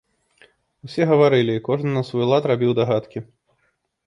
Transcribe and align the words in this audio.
Усе 0.87 1.03
гаварылі, 1.11 1.53
і 1.59 1.63
кожны 1.67 1.89
на 1.93 2.03
свой 2.09 2.25
лад 2.31 2.43
рабіў 2.53 2.71
дагадкі. 2.81 3.19